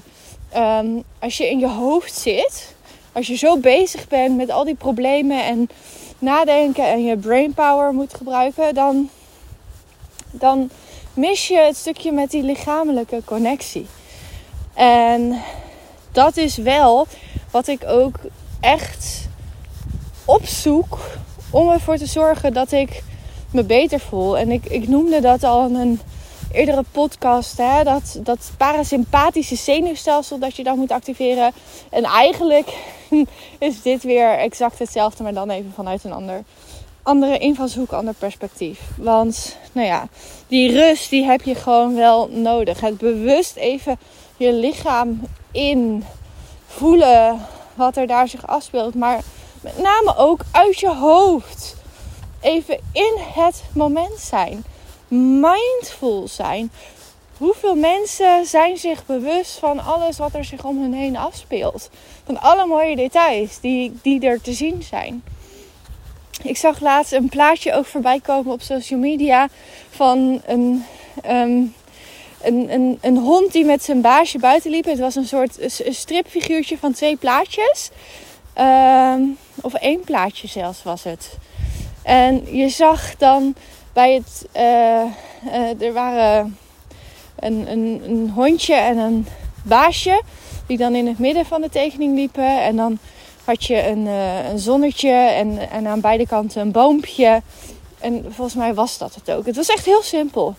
Um, 0.58 1.04
als 1.20 1.38
je 1.38 1.50
in 1.50 1.60
je 1.60 1.68
hoofd 1.68 2.14
zit. 2.14 2.76
Als 3.12 3.28
je 3.28 3.36
zo 3.36 3.58
bezig 3.58 4.08
bent 4.08 4.36
met 4.36 4.50
al 4.50 4.64
die 4.64 4.76
problemen 4.76 5.46
en 5.46 5.70
nadenken 6.20 6.92
en 6.92 7.04
je 7.04 7.18
brainpower 7.18 7.94
moet 7.94 8.14
gebruiken, 8.14 8.74
dan, 8.74 9.10
dan 10.32 10.70
mis 11.14 11.48
je 11.48 11.58
het 11.58 11.76
stukje 11.76 12.12
met 12.12 12.32
die 12.32 12.44
lichamelijke 12.44 13.22
connectie. 13.26 13.86
En 14.74 15.42
dat 16.12 16.38
is 16.38 16.58
wel 16.58 17.08
wat 17.52 17.68
ik 17.68 17.84
ook 17.86 18.16
echt 18.60 19.28
opzoek 20.26 21.00
om 21.50 21.70
ervoor 21.70 21.98
te 21.98 22.06
zorgen 22.06 22.54
dat 22.54 22.72
ik 22.72 23.04
me 23.52 23.64
beter 23.64 24.00
voel. 24.00 24.38
En 24.38 24.52
ik, 24.52 24.66
ik 24.66 24.88
noemde 24.88 25.22
dat 25.22 25.44
al 25.44 25.70
een 25.70 26.00
eerdere 26.56 26.84
podcast. 26.92 27.58
Hè, 27.58 27.84
dat, 27.84 28.20
dat 28.24 28.52
parasympathische 28.58 29.56
zenuwstelsel 29.56 30.40
dat 30.40 30.56
je 30.56 30.64
dan 30.64 30.78
moet 30.78 30.92
activeren. 30.92 31.52
En 31.90 32.04
eigenlijk 32.04 32.74
is 33.60 33.82
dit 33.82 34.04
weer 34.04 34.38
exact 34.38 34.80
hetzelfde, 34.80 35.24
maar 35.24 35.34
dan 35.34 35.50
even 35.50 35.72
vanuit 35.76 36.04
een 36.04 36.14
ander 36.14 36.44
andere 37.06 37.38
invalshoek, 37.38 37.92
ander 37.92 38.14
perspectief. 38.14 38.80
Want, 38.98 39.58
nou 39.72 39.88
ja, 39.88 40.08
die 40.48 40.72
rust 40.72 41.10
die 41.10 41.24
heb 41.24 41.42
je 41.42 41.56
gewoon 41.56 41.96
wel 41.96 42.28
nodig. 42.28 42.80
Het 42.80 42.98
bewust 42.98 43.56
even 43.56 44.00
je 44.38 44.54
lichaam 44.54 45.22
in 45.52 46.06
voelen 46.68 47.40
wat 47.74 47.98
er 47.98 48.08
daar 48.08 48.28
zich 48.28 48.48
afspeelt. 48.48 48.96
Maar 48.96 49.22
met 49.62 49.78
name 49.78 50.16
ook 50.18 50.42
uit 50.52 50.80
je 50.80 50.94
hoofd. 50.94 51.76
Even 52.42 52.80
in 52.92 53.18
het 53.34 53.64
moment 53.74 54.20
zijn. 54.20 54.64
Mindful 55.08 56.28
zijn. 56.28 56.72
Hoeveel 57.38 57.76
mensen 57.76 58.46
zijn 58.46 58.78
zich 58.78 59.06
bewust 59.06 59.58
van 59.58 59.80
alles 59.80 60.18
wat 60.18 60.34
er 60.34 60.46
zich 60.46 60.64
om 60.64 60.82
hen 60.82 60.94
heen 60.94 61.18
afspeelt? 61.18 61.90
Van 62.26 62.42
alle 62.42 62.66
mooie 62.66 62.96
details 62.96 63.60
die, 63.60 64.00
die 64.02 64.20
er 64.22 64.42
te 64.42 64.54
zien 64.54 64.84
zijn. 64.84 65.24
Ik 66.44 66.58
zag 66.58 66.80
laatst 66.80 67.14
een 67.14 67.30
plaatje 67.30 67.74
ook 67.74 67.86
voorbij 67.86 68.20
komen 68.20 68.52
op 68.52 68.62
social 68.62 69.00
media 69.00 69.48
van 69.90 70.42
een, 70.46 70.86
um, 71.30 71.74
een, 72.42 72.74
een, 72.74 72.98
een 73.02 73.18
hond 73.18 73.52
die 73.52 73.66
met 73.66 73.84
zijn 73.84 74.02
baasje 74.02 74.40
buiten 74.40 74.72
liep. 74.72 74.86
Het 74.86 75.00
was 75.00 75.16
een 75.16 75.28
soort 75.28 75.58
stripfiguurtje 75.90 76.78
van 76.78 76.94
twee 76.94 77.16
plaatjes. 77.16 77.90
Ehm, 78.54 79.22
of 79.62 79.74
één 79.74 80.00
plaatje 80.00 80.48
zelfs 80.48 80.84
was 80.84 81.04
het. 81.04 81.38
En 82.04 82.56
je 82.56 82.70
zag 82.70 83.16
dan 83.16 83.56
bij 83.96 84.14
het. 84.14 84.48
Uh, 84.56 84.62
uh, 84.62 85.82
er 85.82 85.94
waren 85.94 86.58
een, 87.40 87.72
een, 87.72 88.02
een 88.06 88.30
hondje 88.30 88.74
en 88.74 88.98
een 88.98 89.28
baasje. 89.64 90.22
Die 90.68 90.78
dan 90.78 90.96
in 90.96 91.08
het 91.08 91.20
midden 91.20 91.46
van 91.46 91.62
de 91.62 91.70
tekening 91.70 92.16
liepen. 92.16 92.64
En 92.64 92.76
dan 92.76 92.98
had 93.44 93.64
je 93.64 93.88
een, 93.88 94.06
uh, 94.06 94.50
een 94.50 94.60
zonnetje 94.60 95.12
en, 95.12 95.70
en 95.70 95.88
aan 95.88 96.02
beide 96.02 96.28
kanten 96.28 96.62
een 96.62 96.72
boompje. 96.72 97.42
En 98.00 98.26
volgens 98.30 98.56
mij 98.56 98.74
was 98.74 98.98
dat 98.98 99.16
het 99.16 99.32
ook. 99.32 99.46
Het 99.46 99.56
was 99.56 99.68
echt 99.68 99.86
heel 99.86 100.04
simpel. 100.04 100.56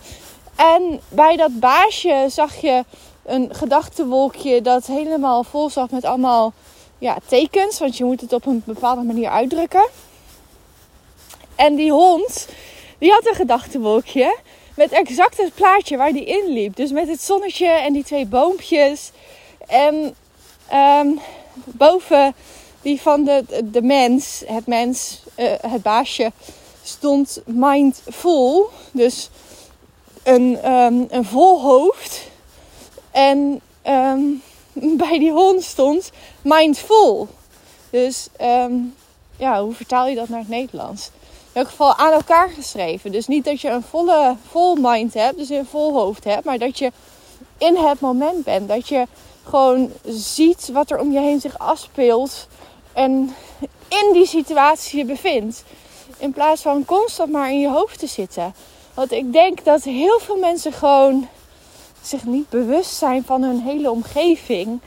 En 0.55 0.99
bij 1.09 1.35
dat 1.35 1.59
baasje 1.59 2.25
zag 2.29 2.55
je 2.55 2.85
een 3.25 3.49
gedachtenwolkje 3.51 4.61
dat 4.61 4.85
helemaal 4.85 5.43
vol 5.43 5.69
zat 5.69 5.91
met 5.91 6.05
allemaal 6.05 6.53
ja, 6.97 7.17
tekens. 7.25 7.79
Want 7.79 7.97
je 7.97 8.03
moet 8.03 8.21
het 8.21 8.33
op 8.33 8.45
een 8.45 8.61
bepaalde 8.65 9.03
manier 9.03 9.29
uitdrukken. 9.29 9.87
En 11.55 11.75
die 11.75 11.91
hond, 11.91 12.47
die 12.97 13.11
had 13.11 13.27
een 13.27 13.35
gedachtenwolkje 13.35 14.37
met 14.75 14.91
exact 14.91 15.37
het 15.37 15.53
plaatje 15.53 15.97
waar 15.97 16.13
die 16.13 16.25
in 16.25 16.53
liep. 16.53 16.75
Dus 16.75 16.91
met 16.91 17.07
het 17.07 17.21
zonnetje 17.21 17.67
en 17.67 17.93
die 17.93 18.03
twee 18.03 18.25
boompjes. 18.25 19.11
En 19.67 20.15
um, 20.73 21.19
boven 21.65 22.35
die 22.81 23.01
van 23.01 23.23
de, 23.23 23.43
de 23.63 23.81
mens, 23.81 24.43
het 24.45 24.67
mens, 24.67 25.23
uh, 25.37 25.51
het 25.61 25.81
baasje, 25.81 26.31
stond 26.83 27.41
mindful. 27.45 28.69
Dus 28.91 29.29
een, 30.23 30.71
um, 30.71 31.07
een 31.09 31.25
vol 31.25 31.61
hoofd. 31.61 32.21
En 33.11 33.61
um, 33.87 34.41
bij 35.03 35.19
die 35.19 35.31
hond 35.31 35.63
stond 35.63 36.11
mindful. 36.41 37.27
Dus 37.89 38.27
ja, 39.37 39.63
hoe 39.63 39.73
vertaal 39.73 40.07
je 40.07 40.15
dat 40.15 40.29
naar 40.29 40.39
het 40.39 40.49
Nederlands? 40.49 41.09
Elk 41.57 41.67
geval 41.67 41.95
aan 41.95 42.13
elkaar 42.13 42.49
geschreven. 42.49 43.11
Dus 43.11 43.27
niet 43.27 43.45
dat 43.45 43.61
je 43.61 43.69
een 43.69 43.83
volle 43.83 44.35
vol 44.49 44.75
mind 44.75 45.13
hebt, 45.13 45.37
dus 45.37 45.49
een 45.49 45.65
vol 45.65 45.93
hoofd 45.93 46.23
hebt, 46.23 46.43
maar 46.43 46.57
dat 46.57 46.77
je 46.79 46.91
in 47.57 47.75
het 47.75 47.99
moment 47.99 48.43
bent. 48.43 48.67
Dat 48.67 48.87
je 48.87 49.07
gewoon 49.43 49.91
ziet 50.05 50.69
wat 50.73 50.91
er 50.91 50.99
om 50.99 51.11
je 51.11 51.19
heen 51.19 51.39
zich 51.39 51.57
afspeelt 51.57 52.47
en 52.93 53.35
in 53.87 54.09
die 54.13 54.25
situatie 54.25 54.97
je 54.97 55.05
bevindt. 55.05 55.63
In 56.17 56.33
plaats 56.33 56.61
van 56.61 56.85
constant 56.85 57.31
maar 57.31 57.51
in 57.51 57.59
je 57.59 57.69
hoofd 57.69 57.99
te 57.99 58.07
zitten. 58.07 58.53
Want 58.93 59.11
ik 59.11 59.33
denk 59.33 59.63
dat 59.63 59.83
heel 59.83 60.19
veel 60.19 60.37
mensen 60.37 60.73
gewoon 60.73 61.27
zich 62.01 62.23
niet 62.23 62.49
bewust 62.49 62.95
zijn 62.95 63.23
van 63.25 63.43
hun 63.43 63.61
hele 63.61 63.91
omgeving. 63.91 64.79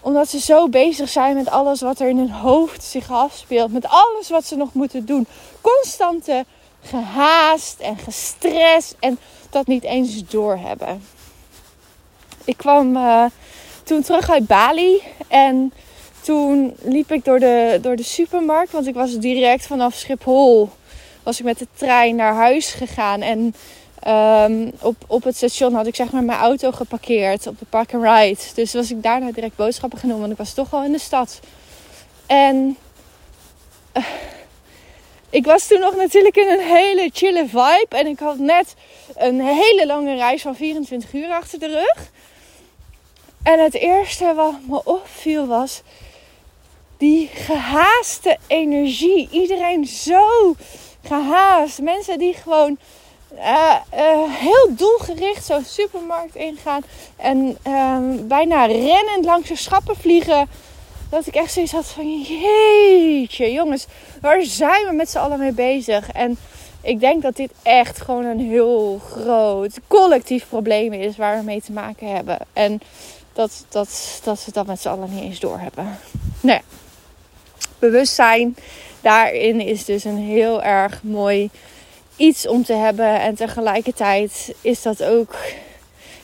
Omdat 0.00 0.28
ze 0.28 0.40
zo 0.40 0.68
bezig 0.68 1.08
zijn 1.08 1.36
met 1.36 1.50
alles 1.50 1.80
wat 1.80 2.00
er 2.00 2.08
in 2.08 2.18
hun 2.18 2.30
hoofd 2.30 2.84
zich 2.84 3.10
afspeelt. 3.10 3.72
Met 3.72 3.86
alles 3.88 4.28
wat 4.28 4.44
ze 4.44 4.56
nog 4.56 4.72
moeten 4.72 5.04
doen. 5.04 5.26
Constante 5.62 6.44
gehaast 6.82 7.80
en 7.80 7.98
gestrest. 7.98 8.96
En 8.98 9.18
dat 9.50 9.66
niet 9.66 9.82
eens 9.82 10.28
doorhebben. 10.28 11.02
Ik 12.44 12.56
kwam 12.56 12.96
uh, 12.96 13.24
toen 13.82 14.02
terug 14.02 14.30
uit 14.30 14.46
Bali. 14.46 15.02
En 15.28 15.72
toen 16.22 16.76
liep 16.82 17.12
ik 17.12 17.24
door 17.24 17.38
de, 17.38 17.78
door 17.82 17.96
de 17.96 18.02
supermarkt. 18.02 18.72
Want 18.72 18.86
ik 18.86 18.94
was 18.94 19.18
direct 19.18 19.66
vanaf 19.66 19.94
Schiphol. 19.94 20.70
Was 21.22 21.38
ik 21.38 21.44
met 21.44 21.58
de 21.58 21.66
trein 21.74 22.16
naar 22.16 22.34
huis 22.34 22.72
gegaan. 22.72 23.20
En 23.20 23.54
um, 24.50 24.72
op, 24.80 24.96
op 25.06 25.24
het 25.24 25.36
station 25.36 25.74
had 25.74 25.86
ik 25.86 25.94
zeg 25.94 26.10
maar 26.10 26.24
mijn 26.24 26.38
auto 26.38 26.72
geparkeerd. 26.72 27.46
Op 27.46 27.58
de 27.58 27.66
park 27.68 27.94
and 27.94 28.02
ride. 28.02 28.40
Dus 28.54 28.72
was 28.72 28.90
ik 28.90 29.02
daarna 29.02 29.32
direct 29.32 29.56
boodschappen 29.56 29.98
genomen. 29.98 30.20
Want 30.20 30.32
ik 30.32 30.38
was 30.38 30.54
toch 30.54 30.74
al 30.74 30.84
in 30.84 30.92
de 30.92 30.98
stad. 30.98 31.40
En... 32.26 32.76
Uh, 33.96 34.04
ik 35.32 35.44
was 35.44 35.66
toen 35.66 35.80
nog 35.80 35.96
natuurlijk 35.96 36.36
in 36.36 36.48
een 36.48 36.66
hele 36.66 37.10
chille 37.12 37.46
vibe. 37.46 37.86
En 37.88 38.06
ik 38.06 38.18
had 38.18 38.38
net 38.38 38.74
een 39.16 39.40
hele 39.40 39.86
lange 39.86 40.14
reis 40.14 40.42
van 40.42 40.56
24 40.56 41.12
uur 41.12 41.30
achter 41.30 41.58
de 41.58 41.66
rug. 41.66 42.10
En 43.42 43.62
het 43.62 43.74
eerste 43.74 44.34
wat 44.34 44.54
me 44.68 44.84
opviel 44.84 45.46
was 45.46 45.82
die 46.96 47.30
gehaaste 47.34 48.36
energie. 48.46 49.28
Iedereen 49.30 49.86
zo 49.86 50.54
gehaast. 51.06 51.80
Mensen 51.80 52.18
die 52.18 52.34
gewoon 52.34 52.78
uh, 53.34 53.74
uh, 53.94 54.22
heel 54.28 54.68
doelgericht 54.70 55.44
zo'n 55.44 55.64
supermarkt 55.64 56.34
ingaan. 56.34 56.82
En 57.16 57.58
uh, 57.66 57.98
bijna 58.20 58.64
rennend 58.64 59.24
langs 59.24 59.48
de 59.48 59.56
schappen 59.56 59.96
vliegen. 59.96 60.48
Dat 61.12 61.26
ik 61.26 61.34
echt 61.34 61.52
zoiets 61.52 61.72
had 61.72 61.86
van 61.86 62.22
jeetje 62.22 63.52
jongens, 63.52 63.86
waar 64.20 64.42
zijn 64.42 64.86
we 64.86 64.92
met 64.92 65.10
z'n 65.10 65.18
allen 65.18 65.38
mee 65.38 65.52
bezig? 65.52 66.10
En 66.12 66.36
ik 66.80 67.00
denk 67.00 67.22
dat 67.22 67.36
dit 67.36 67.50
echt 67.62 68.00
gewoon 68.00 68.24
een 68.24 68.40
heel 68.40 69.00
groot 69.10 69.78
collectief 69.86 70.48
probleem 70.48 70.92
is 70.92 71.16
waar 71.16 71.38
we 71.38 71.44
mee 71.44 71.62
te 71.62 71.72
maken 71.72 72.14
hebben. 72.14 72.38
En 72.52 72.80
dat, 73.32 73.64
dat, 73.68 74.20
dat 74.24 74.44
we 74.44 74.52
dat 74.52 74.66
met 74.66 74.80
z'n 74.80 74.88
allen 74.88 75.14
niet 75.14 75.22
eens 75.22 75.40
doorhebben. 75.40 75.98
Nou 76.40 76.58
ja, 76.58 76.64
bewustzijn 77.78 78.56
daarin 79.00 79.60
is 79.60 79.84
dus 79.84 80.04
een 80.04 80.18
heel 80.18 80.62
erg 80.62 81.02
mooi 81.02 81.50
iets 82.16 82.46
om 82.46 82.64
te 82.64 82.74
hebben. 82.74 83.20
En 83.20 83.34
tegelijkertijd 83.34 84.54
is 84.60 84.82
dat 84.82 85.02
ook. 85.02 85.34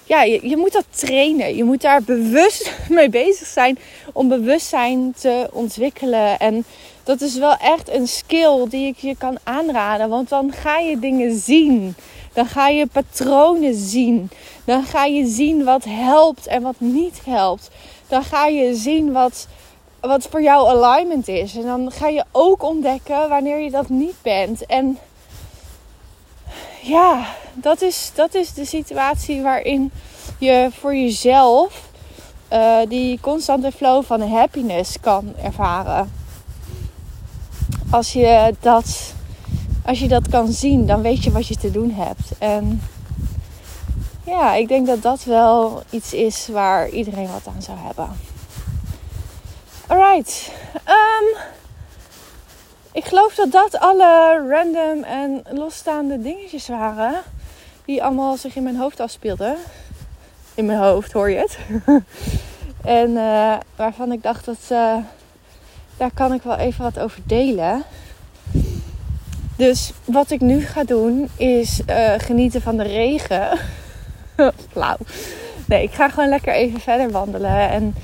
Ja, 0.09 0.23
je, 0.23 0.49
je 0.49 0.57
moet 0.57 0.73
dat 0.73 0.85
trainen. 0.91 1.57
Je 1.57 1.65
moet 1.65 1.81
daar 1.81 2.03
bewust 2.03 2.73
mee 2.89 3.09
bezig 3.09 3.47
zijn 3.47 3.79
om 4.13 4.29
bewustzijn 4.29 5.15
te 5.21 5.49
ontwikkelen. 5.53 6.39
En 6.39 6.65
dat 7.05 7.21
is 7.21 7.35
wel 7.39 7.57
echt 7.57 7.89
een 7.89 8.09
skill 8.09 8.67
die 8.69 8.87
ik 8.87 8.97
je 8.97 9.17
kan 9.17 9.39
aanraden. 9.43 10.09
Want 10.09 10.29
dan 10.29 10.53
ga 10.53 10.79
je 10.79 10.99
dingen 10.99 11.39
zien. 11.39 11.95
Dan 12.33 12.47
ga 12.47 12.69
je 12.69 12.87
patronen 12.87 13.75
zien. 13.75 14.31
Dan 14.65 14.83
ga 14.85 15.05
je 15.05 15.27
zien 15.27 15.65
wat 15.65 15.85
helpt 15.85 16.47
en 16.47 16.63
wat 16.63 16.77
niet 16.79 17.21
helpt. 17.25 17.71
Dan 18.07 18.23
ga 18.23 18.47
je 18.47 18.75
zien 18.75 19.13
wat, 19.13 19.49
wat 20.01 20.27
voor 20.31 20.43
jou 20.43 20.69
alignment 20.69 21.29
is. 21.29 21.57
En 21.57 21.63
dan 21.63 21.91
ga 21.93 22.09
je 22.09 22.25
ook 22.33 22.63
ontdekken 22.63 23.29
wanneer 23.29 23.59
je 23.59 23.71
dat 23.71 23.89
niet 23.89 24.17
bent. 24.23 24.67
En 24.67 24.99
ja, 26.89 27.27
dat 27.55 27.83
is, 27.83 28.11
dat 28.15 28.35
is 28.35 28.53
de 28.53 28.65
situatie 28.65 29.43
waarin 29.43 29.91
je 30.39 30.69
voor 30.81 30.95
jezelf 30.95 31.89
uh, 32.53 32.79
die 32.89 33.21
constante 33.21 33.73
flow 33.73 34.05
van 34.05 34.21
happiness 34.21 35.01
kan 35.01 35.35
ervaren. 35.43 36.13
Als 37.91 38.13
je, 38.13 38.55
dat, 38.61 39.15
als 39.85 39.99
je 39.99 40.09
dat 40.09 40.29
kan 40.29 40.53
zien, 40.53 40.87
dan 40.87 41.03
weet 41.03 41.25
je 41.25 41.31
wat 41.31 41.47
je 41.47 41.57
te 41.57 41.71
doen 41.71 41.91
hebt. 41.91 42.39
En 42.39 42.83
ja, 44.25 44.55
ik 44.55 44.69
denk 44.69 44.87
dat 44.87 45.03
dat 45.03 45.25
wel 45.25 45.83
iets 45.91 46.13
is 46.13 46.49
waar 46.53 46.89
iedereen 46.89 47.31
wat 47.33 47.55
aan 47.55 47.63
zou 47.63 47.79
hebben. 47.79 48.09
Alright. 49.87 50.53
Um, 50.75 51.58
ik 52.99 53.05
geloof 53.05 53.35
dat 53.35 53.53
dat 53.53 53.79
alle 53.79 54.45
random 54.49 55.05
en 55.05 55.43
losstaande 55.51 56.23
dingetjes 56.23 56.69
waren. 56.69 57.15
Die 57.85 58.03
allemaal 58.03 58.37
zich 58.37 58.57
in 58.57 58.63
mijn 58.63 58.77
hoofd 58.77 59.01
afspeelden. 59.01 59.57
In 60.55 60.67
mijn 60.67 60.79
hoofd 60.79 61.13
hoor 61.13 61.31
je 61.31 61.37
het. 61.37 61.59
en 63.03 63.11
uh, 63.11 63.57
waarvan 63.77 64.13
ik 64.13 64.23
dacht 64.23 64.45
dat 64.45 64.59
uh, 64.73 64.97
daar 65.97 66.11
kan 66.15 66.33
ik 66.33 66.43
wel 66.43 66.57
even 66.57 66.83
wat 66.85 66.99
over 66.99 67.21
delen. 67.27 67.83
Dus 69.57 69.93
wat 70.05 70.31
ik 70.31 70.41
nu 70.41 70.61
ga 70.61 70.85
doen 70.85 71.29
is 71.37 71.81
uh, 71.91 72.13
genieten 72.17 72.63
van 72.63 72.77
de 72.77 72.83
regen. 72.83 73.59
Flauw. 74.73 74.97
Nee, 75.67 75.83
ik 75.83 75.93
ga 75.93 76.09
gewoon 76.09 76.29
lekker 76.29 76.53
even 76.53 76.81
verder 76.81 77.11
wandelen. 77.11 77.71
En 77.71 77.95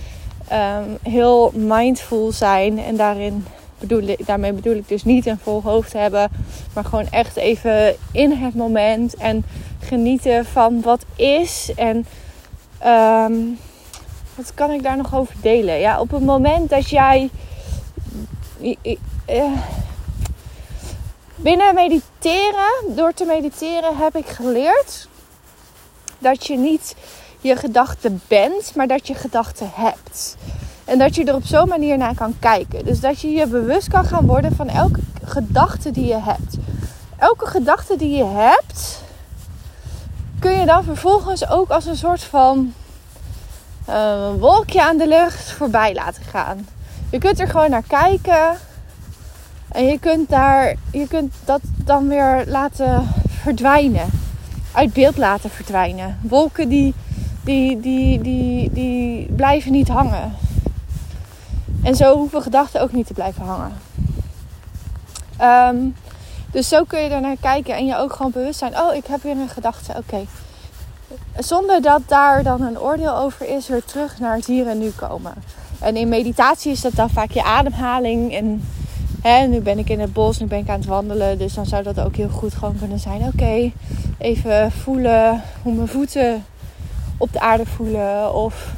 um, 0.53 0.99
heel 1.13 1.53
mindful 1.55 2.33
zijn. 2.33 2.79
En 2.79 2.97
daarin 2.97 3.47
bedoel 3.87 4.17
daarmee 4.19 4.53
bedoel 4.53 4.76
ik 4.76 4.88
dus 4.88 5.05
niet 5.05 5.26
een 5.26 5.38
vol 5.43 5.62
hoofd 5.62 5.93
hebben. 5.93 6.31
Maar 6.75 6.85
gewoon 6.85 7.11
echt 7.11 7.37
even 7.37 7.97
in 8.12 8.33
het 8.33 8.55
moment. 8.55 9.14
En 9.14 9.45
genieten 9.81 10.45
van 10.45 10.81
wat 10.81 11.05
is. 11.17 11.71
En 11.76 12.07
um, 12.87 13.59
wat 14.35 14.55
kan 14.55 14.71
ik 14.71 14.83
daar 14.83 14.97
nog 14.97 15.14
over 15.14 15.35
delen? 15.41 15.79
Ja, 15.79 16.00
op 16.00 16.11
het 16.11 16.25
moment 16.25 16.71
dat 16.71 16.88
jij. 16.88 17.31
Uh, 18.61 19.53
binnen 21.37 21.75
mediteren, 21.75 22.73
door 22.88 23.12
te 23.12 23.25
mediteren, 23.25 23.97
heb 23.97 24.17
ik 24.17 24.26
geleerd 24.26 25.09
dat 26.19 26.47
je 26.47 26.57
niet 26.57 26.95
je 27.41 27.57
gedachten 27.57 28.23
bent, 28.29 28.75
maar 28.75 28.87
dat 28.87 29.07
je 29.07 29.14
gedachten 29.14 29.71
hebt. 29.73 30.37
En 30.85 30.99
dat 30.99 31.14
je 31.14 31.25
er 31.25 31.35
op 31.35 31.45
zo'n 31.45 31.69
manier 31.69 31.99
naar 31.99 32.14
kan 32.14 32.35
kijken. 32.38 32.85
Dus 32.85 33.00
dat 33.00 33.21
je 33.21 33.29
je 33.29 33.47
bewust 33.47 33.88
kan 33.88 34.05
gaan 34.05 34.26
worden 34.26 34.57
van 34.57 34.69
elke 34.69 35.00
gedachte 35.25 35.91
die 35.91 36.07
je 36.07 36.21
hebt. 36.21 36.57
Elke 37.19 37.47
gedachte 37.47 37.97
die 37.97 38.17
je 38.17 38.25
hebt, 38.25 39.03
kun 40.38 40.53
je 40.53 40.67
dan 40.67 40.85
vervolgens 40.85 41.49
ook 41.49 41.71
als 41.71 41.87
een 41.87 41.97
soort 41.97 42.23
van 42.23 42.73
uh, 43.88 44.31
wolkje 44.38 44.83
aan 44.83 44.97
de 44.97 45.09
lucht 45.09 45.50
voorbij 45.50 45.95
laten 45.95 46.23
gaan. 46.23 46.67
Je 47.11 47.19
kunt 47.19 47.41
er 47.41 47.49
gewoon 47.49 47.71
naar 47.71 47.85
kijken. 47.87 48.57
En 49.69 49.85
je 49.85 49.99
kunt, 49.99 50.29
daar, 50.29 50.75
je 50.93 51.09
kunt 51.09 51.35
dat 51.45 51.61
dan 51.85 52.09
weer 52.09 52.45
laten 52.47 53.09
verdwijnen. 53.26 54.07
Uit 54.73 54.93
beeld 54.93 55.17
laten 55.17 55.50
verdwijnen. 55.50 56.19
Wolken 56.23 56.69
die, 56.69 56.95
die, 57.45 57.81
die, 57.81 58.21
die, 58.21 58.73
die 58.73 59.33
blijven 59.33 59.73
niet 59.73 59.88
hangen. 59.88 60.33
En 61.85 61.95
zo 61.95 62.17
hoeven 62.17 62.43
gedachten 62.43 62.81
ook 62.81 62.93
niet 62.93 63.07
te 63.07 63.12
blijven 63.12 63.45
hangen. 63.45 63.73
Um, 65.41 65.95
dus 66.50 66.69
zo 66.69 66.85
kun 66.85 67.00
je 67.00 67.09
er 67.09 67.21
naar 67.21 67.37
kijken 67.41 67.76
en 67.76 67.87
je 67.87 67.97
ook 67.97 68.12
gewoon 68.12 68.33
bewust 68.33 68.59
zijn. 68.59 68.79
Oh, 68.79 68.95
ik 68.95 69.07
heb 69.07 69.23
weer 69.23 69.37
een 69.37 69.49
gedachte. 69.49 69.93
Oké. 69.97 70.25
Zonder 71.38 71.83
dat 71.83 72.00
daar 72.07 72.43
dan 72.43 72.62
een 72.62 72.81
oordeel 72.81 73.17
over 73.17 73.49
is, 73.49 73.69
weer 73.69 73.85
terug 73.85 74.19
naar 74.19 74.37
het 74.37 74.47
hier 74.47 74.69
en 74.69 74.79
nu 74.79 74.91
komen. 74.91 75.35
En 75.81 75.97
in 75.97 76.09
meditatie 76.09 76.73
is 76.73 76.81
dat 76.81 76.93
dan 76.95 77.11
vaak 77.11 77.31
je 77.31 77.45
ademhaling. 77.45 78.35
En 78.35 78.69
hè, 79.23 79.47
nu 79.47 79.61
ben 79.61 79.79
ik 79.79 79.91
in 79.91 80.00
het 80.00 80.12
bos, 80.12 80.38
nu 80.38 80.47
ben 80.47 80.59
ik 80.59 80.69
aan 80.69 80.79
het 80.79 80.87
wandelen. 80.87 81.38
Dus 81.38 81.55
dan 81.55 81.67
zou 81.67 81.83
dat 81.83 82.00
ook 82.00 82.17
heel 82.17 82.29
goed 82.29 82.55
gewoon 82.55 82.79
kunnen 82.79 82.99
zijn. 82.99 83.23
Oké, 83.23 83.73
even 84.19 84.73
voelen 84.73 85.43
hoe 85.62 85.75
mijn 85.75 85.88
voeten 85.88 86.45
op 87.17 87.33
de 87.33 87.41
aarde 87.41 87.67
voelen. 87.67 88.35
Of 88.35 88.73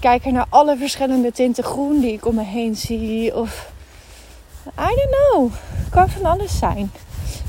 kijken 0.00 0.32
naar 0.32 0.46
alle 0.48 0.76
verschillende 0.76 1.32
tinten 1.32 1.64
groen 1.64 2.00
die 2.00 2.12
ik 2.12 2.26
om 2.26 2.34
me 2.34 2.44
heen 2.44 2.76
zie. 2.76 3.36
Of 3.36 3.72
I 4.64 4.94
don't 4.94 5.16
know. 5.20 5.52
Het 5.52 5.90
kan 5.90 6.08
van 6.08 6.24
alles 6.24 6.58
zijn. 6.58 6.92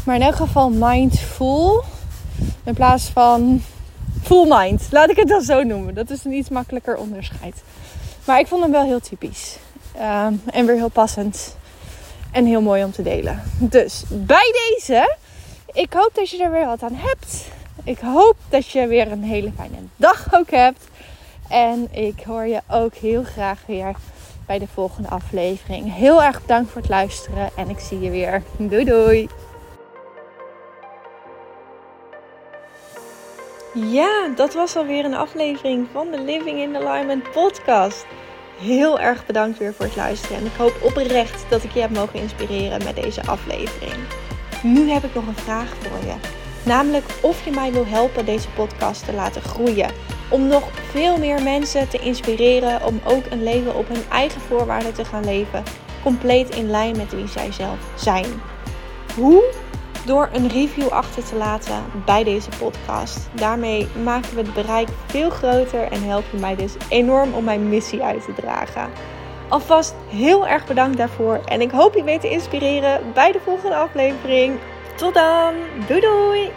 Maar 0.06 0.16
in 0.16 0.22
elk 0.22 0.36
geval 0.36 0.70
mindful. 0.70 1.84
In 2.64 2.74
plaats 2.74 3.04
van 3.04 3.62
full 4.24 4.46
mind. 4.50 4.88
Laat 4.92 5.10
ik 5.10 5.16
het 5.16 5.28
dan 5.28 5.42
zo 5.42 5.64
noemen. 5.64 5.94
Dat 5.94 6.10
is 6.10 6.26
een 6.26 6.34
iets 6.34 6.50
makkelijker 6.50 6.98
onderscheid. 6.98 7.64
Maar 8.26 8.40
ik 8.40 8.48
vond 8.48 8.62
hem 8.62 8.72
wel 8.72 8.84
heel 8.84 9.00
typisch. 9.00 9.58
Ehm, 9.96 10.34
en 10.52 10.66
weer 10.66 10.76
heel 10.76 10.90
passend. 10.90 11.56
En 12.32 12.46
heel 12.46 12.62
mooi 12.62 12.84
om 12.84 12.92
te 12.92 13.02
delen. 13.02 13.44
Dus 13.60 14.04
bij 14.10 14.54
deze. 14.54 15.16
Ik 15.74 15.94
hoop 15.94 16.12
dat 16.14 16.30
je 16.30 16.44
er 16.44 16.52
weer 16.52 16.66
wat 16.66 16.84
aan 16.84 16.96
hebt. 16.96 17.46
Ik 17.84 18.00
hoop 18.00 18.36
dat 18.50 18.68
je 18.70 18.88
weer 18.88 19.12
een 19.12 19.24
hele 19.24 19.52
fijne 19.56 19.78
dag 19.96 20.28
ook 20.34 20.52
hebt. 20.52 20.88
En 21.52 21.88
ik 21.92 22.24
hoor 22.24 22.46
je 22.46 22.62
ook 22.70 22.94
heel 22.94 23.24
graag 23.24 23.64
weer 23.68 23.96
bij 24.46 24.60
de 24.60 24.68
volgende 24.68 25.10
aflevering. 25.10 25.94
Heel 25.94 26.24
erg 26.24 26.42
bedankt 26.42 26.72
voor 26.72 26.82
het 26.82 26.90
luisteren. 26.90 27.50
En 27.56 27.70
ik 27.70 27.80
zie 27.80 28.00
je 28.00 28.10
weer. 28.10 28.44
Doei 28.58 28.84
doei. 28.86 29.30
Ja, 33.74 34.30
dat 34.36 34.54
was 34.54 34.76
alweer 34.76 35.06
een 35.06 35.14
aflevering 35.14 35.88
van 35.92 36.12
de 36.12 36.22
Living 36.22 36.60
in 36.60 36.76
Alignment 36.76 37.32
podcast. 37.32 38.06
Heel 38.60 39.00
erg 39.00 39.26
bedankt 39.26 39.58
weer 39.58 39.74
voor 39.74 39.86
het 39.86 39.96
luisteren. 39.96 40.38
En 40.38 40.46
ik 40.46 40.56
hoop 40.58 40.80
oprecht 40.84 41.50
dat 41.50 41.64
ik 41.64 41.72
je 41.72 41.80
heb 41.80 41.90
mogen 41.90 42.20
inspireren 42.20 42.84
met 42.84 42.96
deze 42.96 43.26
aflevering. 43.26 43.96
Nu 44.64 44.90
heb 44.90 45.04
ik 45.04 45.14
nog 45.14 45.28
een 45.28 45.36
vraag 45.36 45.70
voor 45.70 46.08
je. 46.08 46.16
Namelijk 46.66 47.06
of 47.22 47.46
je 47.46 47.52
mij 47.52 47.72
wil 47.72 47.86
helpen 47.86 48.26
deze 48.26 48.50
podcast 48.50 49.06
te 49.06 49.14
laten 49.14 49.42
groeien. 49.42 49.90
Om 50.32 50.48
nog 50.48 50.64
veel 50.92 51.18
meer 51.18 51.44
mensen 51.44 51.90
te 51.90 52.00
inspireren 52.00 52.86
om 52.86 53.02
ook 53.04 53.24
een 53.30 53.44
leven 53.44 53.76
op 53.76 53.88
hun 53.88 54.04
eigen 54.10 54.42
voorwaarden 54.42 54.94
te 54.94 55.06
gaan 55.06 55.26
leven. 55.26 55.64
Compleet 56.04 56.56
in 56.56 56.70
lijn 56.70 56.98
met 56.98 57.12
wie 57.14 57.28
zij 57.28 57.52
zelf 57.52 57.78
zijn. 57.96 58.26
Hoe? 59.16 59.70
door 60.06 60.30
een 60.34 60.48
review 60.48 60.88
achter 60.88 61.24
te 61.24 61.36
laten 61.36 61.84
bij 62.06 62.24
deze 62.24 62.50
podcast. 62.60 63.30
Daarmee 63.34 63.88
maken 64.04 64.36
we 64.36 64.42
het 64.42 64.54
bereik 64.54 64.88
veel 65.06 65.30
groter 65.30 65.92
en 65.92 66.04
help 66.04 66.24
je 66.32 66.38
mij 66.38 66.56
dus 66.56 66.74
enorm 66.90 67.34
om 67.34 67.44
mijn 67.44 67.70
missie 67.70 68.04
uit 68.04 68.26
te 68.26 68.34
dragen. 68.34 68.90
Alvast 69.50 69.96
heel 70.10 70.48
erg 70.48 70.66
bedankt 70.66 70.98
daarvoor 70.98 71.40
en 71.46 71.62
ik 71.62 71.72
hoop 71.72 71.96
je 71.96 72.04
weer 72.04 72.20
te 72.20 72.30
inspireren 72.30 73.14
bij 73.14 73.32
de 73.32 73.40
volgende 73.40 73.76
aflevering. 73.76 74.60
Tot 74.96 75.14
dan, 75.14 75.54
doei 75.88 76.00
doei! 76.00 76.52